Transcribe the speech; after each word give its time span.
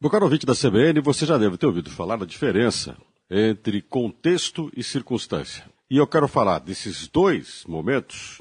Meu 0.00 0.08
caro 0.08 0.26
ouvinte 0.26 0.46
da 0.46 0.54
CBN, 0.54 1.00
você 1.00 1.26
já 1.26 1.36
deve 1.36 1.56
ter 1.56 1.66
ouvido 1.66 1.90
falar 1.90 2.14
da 2.14 2.24
diferença 2.24 2.96
entre 3.28 3.82
contexto 3.82 4.70
e 4.76 4.84
circunstância. 4.84 5.68
E 5.90 5.96
eu 5.96 6.06
quero 6.06 6.28
falar 6.28 6.60
desses 6.60 7.08
dois 7.08 7.64
momentos 7.66 8.40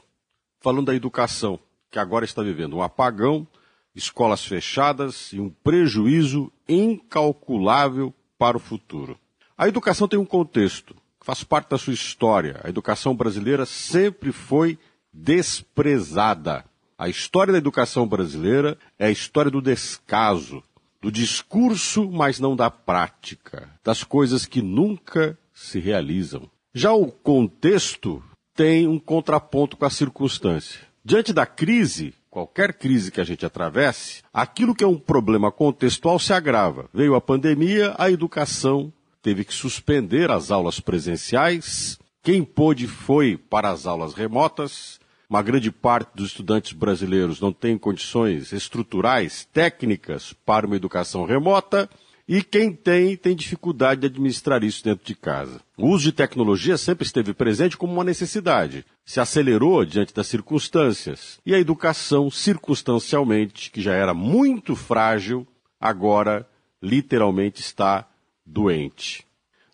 falando 0.62 0.86
da 0.86 0.94
educação, 0.94 1.60
que 1.90 1.98
agora 1.98 2.26
está 2.26 2.44
vivendo 2.44 2.76
um 2.76 2.84
apagão, 2.84 3.48
escolas 3.96 4.46
fechadas 4.46 5.34
e 5.34 5.40
um 5.40 5.50
prejuízo 5.50 6.52
incalculável 6.70 8.14
para 8.38 8.55
o 8.55 8.60
futuro. 8.60 9.18
A 9.58 9.68
educação 9.68 10.08
tem 10.08 10.20
um 10.20 10.26
contexto, 10.26 10.96
faz 11.21 11.44
parte 11.44 11.71
da 11.71 11.78
sua 11.80 11.94
história. 11.94 12.62
A 12.64 12.70
educação 12.70 13.16
brasileira 13.16 13.66
sempre 13.66 14.32
foi 14.32 14.78
desprezada. 15.12 16.64
A 16.96 17.10
história 17.10 17.52
da 17.52 17.58
educação 17.58 18.08
brasileira 18.08 18.78
é 19.00 19.08
a 19.08 19.12
história 19.12 19.50
do 19.50 19.60
descaso, 19.60 20.62
do 21.02 21.11
discurso, 21.11 22.09
mas 22.09 22.39
não 22.39 22.55
da 22.55 22.70
prática, 22.70 23.70
das 23.84 24.03
coisas 24.03 24.45
que 24.45 24.62
nunca 24.62 25.38
se 25.53 25.80
realizam. 25.80 26.49
Já 26.73 26.94
o 26.94 27.12
contexto 27.12 28.23
tem 28.55 28.88
um 28.88 28.99
contraponto 28.99 29.77
com 29.77 29.86
a 29.86 29.89
circunstância. 29.89 30.81
Diante 31.03 31.31
da 31.31 31.45
crise, 31.45 32.13
qualquer 32.30 32.73
crise 32.73 33.12
que 33.12 33.22
a 33.22 33.23
gente 33.23 33.45
atravesse, 33.45 34.22
aquilo 34.34 34.75
que 34.75 34.84
é 34.84 34.88
um 34.88 34.98
problema 34.98 35.52
contextual 35.52 36.20
se 36.20 36.34
agrava. 36.34 36.89
Veio 36.94 37.16
a 37.16 37.22
pandemia, 37.22 37.95
a 37.98 38.11
educação 38.11 38.91
teve 39.22 39.44
que 39.44 39.53
suspender 39.53 40.30
as 40.31 40.52
aulas 40.52 40.80
presenciais. 40.80 41.98
Quem 42.22 42.44
pôde 42.44 42.88
foi 42.88 43.38
para 43.38 43.70
as 43.70 43.86
aulas 43.86 44.14
remotas. 44.14 45.00
Uma 45.30 45.41
grande 45.41 45.70
parte 45.72 46.16
dos 46.16 46.27
estudantes 46.27 46.72
brasileiros 46.72 47.41
não 47.41 47.52
tem 47.52 47.77
condições 47.77 48.54
estruturais, 48.54 49.45
técnicas 49.52 50.34
para 50.45 50.66
uma 50.66 50.77
educação 50.77 51.26
remota. 51.26 51.90
E 52.26 52.41
quem 52.41 52.73
tem, 52.73 53.16
tem 53.16 53.36
dificuldade 53.36 54.02
de 54.02 54.08
administrar 54.08 54.63
isso 54.63 54.84
dentro 54.84 55.05
de 55.05 55.16
casa. 55.16 55.61
O 55.78 55.88
uso 55.88 56.05
de 56.05 56.11
tecnologia 56.11 56.78
sempre 56.78 57.05
esteve 57.05 57.33
presente 57.33 57.78
como 57.78 57.94
uma 57.94 58.03
necessidade. 58.03 58.86
Se 59.05 59.20
acelerou 59.20 59.83
diante 59.86 60.14
das 60.14 60.28
circunstâncias. 60.28 61.39
E 61.45 61.53
a 61.53 61.59
educação, 61.59 62.30
circunstancialmente, 62.30 63.70
que 63.70 63.81
já 63.81 63.94
era 63.94 64.14
muito 64.14 64.75
frágil, 64.75 65.45
agora 65.80 66.48
literalmente 66.81 67.61
está 67.61 68.08
doente. 68.45 69.25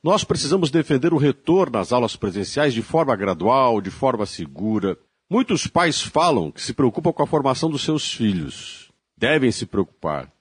Nós 0.03 0.23
precisamos 0.23 0.69
defender 0.69 1.13
o 1.13 1.17
retorno 1.17 1.77
às 1.77 1.93
aulas 1.93 2.15
presenciais 2.15 2.73
de 2.73 2.81
forma 2.81 3.15
gradual, 3.15 3.79
de 3.79 3.89
forma 3.89 4.25
segura, 4.25 4.97
Muitos 5.29 5.67
pais 5.67 6.01
falam 6.01 6.51
que 6.51 6.61
se 6.61 6.73
preocupam 6.73 7.11
com 7.13 7.23
a 7.23 7.27
formação 7.27 7.69
dos 7.69 7.83
seus 7.83 8.13
filhos. 8.13 8.91
Devem 9.17 9.51
se 9.51 9.65
preocupar. 9.65 10.31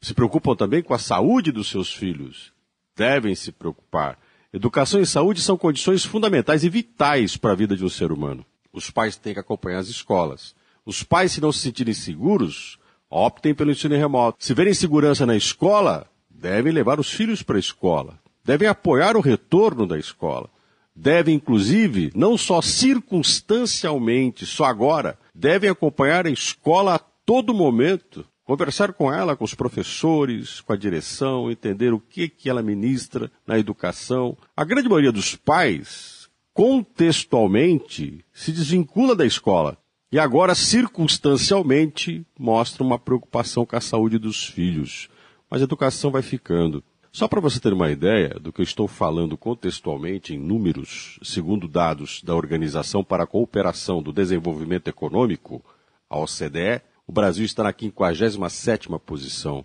Se 0.00 0.14
preocupam 0.14 0.56
também 0.56 0.82
com 0.82 0.94
a 0.94 0.98
saúde 0.98 1.52
dos 1.52 1.68
seus 1.68 1.92
filhos. 1.92 2.52
Devem 2.96 3.34
se 3.34 3.52
preocupar. 3.52 4.18
Educação 4.52 5.00
e 5.00 5.06
saúde 5.06 5.40
são 5.40 5.56
condições 5.56 6.04
fundamentais 6.04 6.64
e 6.64 6.68
vitais 6.68 7.36
para 7.36 7.52
a 7.52 7.54
vida 7.54 7.76
de 7.76 7.84
um 7.84 7.88
ser 7.88 8.10
humano. 8.10 8.44
Os 8.72 8.90
pais 8.90 9.16
têm 9.16 9.34
que 9.34 9.40
acompanhar 9.40 9.78
as 9.78 9.88
escolas. 9.88 10.54
Os 10.84 11.02
pais, 11.02 11.32
se 11.32 11.40
não 11.40 11.52
se 11.52 11.60
sentirem 11.60 11.94
seguros, 11.94 12.78
optem 13.08 13.54
pelo 13.54 13.70
ensino 13.70 13.94
remoto. 13.94 14.44
Se 14.44 14.54
verem 14.54 14.74
segurança 14.74 15.24
na 15.24 15.36
escola, 15.36 16.10
devem 16.28 16.72
levar 16.72 16.98
os 16.98 17.10
filhos 17.10 17.42
para 17.42 17.56
a 17.56 17.60
escola. 17.60 18.18
Devem 18.44 18.66
apoiar 18.66 19.16
o 19.16 19.20
retorno 19.20 19.86
da 19.86 19.98
escola 19.98 20.50
devem, 20.94 21.36
inclusive, 21.36 22.12
não 22.14 22.36
só 22.36 22.60
circunstancialmente, 22.60 24.46
só 24.46 24.64
agora, 24.64 25.18
devem 25.34 25.70
acompanhar 25.70 26.26
a 26.26 26.30
escola 26.30 26.94
a 26.94 26.98
todo 26.98 27.54
momento, 27.54 28.24
conversar 28.44 28.92
com 28.92 29.12
ela, 29.12 29.36
com 29.36 29.44
os 29.44 29.54
professores, 29.54 30.60
com 30.60 30.72
a 30.72 30.76
direção, 30.76 31.50
entender 31.50 31.92
o 31.92 32.00
que, 32.00 32.28
que 32.28 32.50
ela 32.50 32.62
ministra 32.62 33.30
na 33.46 33.58
educação. 33.58 34.36
A 34.56 34.64
grande 34.64 34.88
maioria 34.88 35.12
dos 35.12 35.34
pais, 35.34 36.28
contextualmente, 36.52 38.24
se 38.32 38.52
desvincula 38.52 39.16
da 39.16 39.24
escola. 39.24 39.78
E 40.10 40.18
agora, 40.18 40.54
circunstancialmente, 40.54 42.26
mostra 42.38 42.82
uma 42.82 42.98
preocupação 42.98 43.64
com 43.64 43.76
a 43.76 43.80
saúde 43.80 44.18
dos 44.18 44.44
filhos. 44.44 45.08
Mas 45.50 45.62
a 45.62 45.64
educação 45.64 46.10
vai 46.10 46.20
ficando. 46.20 46.84
Só 47.14 47.28
para 47.28 47.42
você 47.42 47.60
ter 47.60 47.74
uma 47.74 47.90
ideia 47.90 48.30
do 48.40 48.50
que 48.50 48.62
eu 48.62 48.64
estou 48.64 48.88
falando 48.88 49.36
contextualmente 49.36 50.34
em 50.34 50.38
números, 50.38 51.20
segundo 51.22 51.68
dados 51.68 52.22
da 52.22 52.34
Organização 52.34 53.04
para 53.04 53.24
a 53.24 53.26
Cooperação 53.26 54.02
do 54.02 54.10
Desenvolvimento 54.10 54.88
Econômico, 54.88 55.62
a 56.08 56.18
OCDE, 56.18 56.80
o 57.06 57.12
Brasil 57.12 57.44
está 57.44 57.64
na 57.64 57.72
57ª 57.72 58.98
posição, 58.98 59.62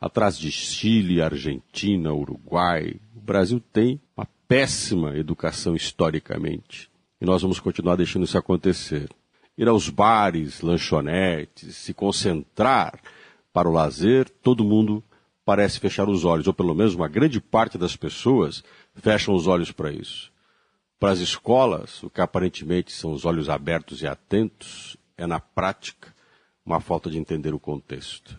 atrás 0.00 0.38
de 0.38 0.50
Chile, 0.50 1.20
Argentina, 1.20 2.14
Uruguai. 2.14 2.98
O 3.14 3.20
Brasil 3.20 3.60
tem 3.60 4.00
uma 4.16 4.26
péssima 4.48 5.14
educação 5.18 5.76
historicamente. 5.76 6.90
E 7.20 7.26
nós 7.26 7.42
vamos 7.42 7.60
continuar 7.60 7.96
deixando 7.96 8.24
isso 8.24 8.38
acontecer. 8.38 9.10
Ir 9.58 9.68
aos 9.68 9.90
bares, 9.90 10.62
lanchonetes, 10.62 11.76
se 11.76 11.92
concentrar 11.92 12.98
para 13.52 13.68
o 13.68 13.72
lazer, 13.72 14.30
todo 14.42 14.64
mundo 14.64 15.04
parece 15.50 15.80
fechar 15.80 16.08
os 16.08 16.24
olhos, 16.24 16.46
ou 16.46 16.54
pelo 16.54 16.72
menos 16.76 16.94
uma 16.94 17.08
grande 17.08 17.40
parte 17.40 17.76
das 17.76 17.96
pessoas 17.96 18.62
fecham 18.94 19.34
os 19.34 19.48
olhos 19.48 19.72
para 19.72 19.90
isso. 19.90 20.30
Para 20.96 21.10
as 21.10 21.18
escolas, 21.18 22.00
o 22.04 22.08
que 22.08 22.20
aparentemente 22.20 22.92
são 22.92 23.12
os 23.12 23.24
olhos 23.24 23.48
abertos 23.48 24.00
e 24.00 24.06
atentos, 24.06 24.96
é 25.18 25.26
na 25.26 25.40
prática 25.40 26.14
uma 26.64 26.78
falta 26.78 27.10
de 27.10 27.18
entender 27.18 27.52
o 27.52 27.58
contexto. 27.58 28.38